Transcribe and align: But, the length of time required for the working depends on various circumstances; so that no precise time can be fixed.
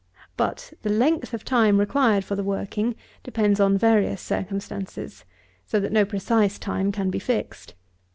But, 0.35 0.73
the 0.81 0.89
length 0.89 1.31
of 1.31 1.45
time 1.45 1.79
required 1.79 2.23
for 2.25 2.35
the 2.35 2.43
working 2.43 2.95
depends 3.21 3.59
on 3.59 3.77
various 3.77 4.19
circumstances; 4.19 5.25
so 5.67 5.79
that 5.79 5.91
no 5.91 6.05
precise 6.05 6.57
time 6.57 6.91
can 6.91 7.11
be 7.11 7.19
fixed. 7.19 7.75